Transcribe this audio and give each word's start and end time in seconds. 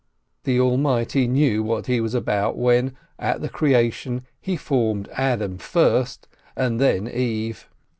The 0.45 0.59
Almighty 0.59 1.27
knew 1.27 1.61
what 1.61 1.85
He 1.85 2.01
was 2.01 2.15
about 2.15 2.57
when, 2.57 2.95
at 3.19 3.41
the 3.41 3.49
creation, 3.49 4.23
he 4.39 4.57
formed 4.57 5.07
Adam 5.13 5.59
first 5.59 6.27
and 6.55 6.79
then 6.81 7.07
Eve. 7.07 7.69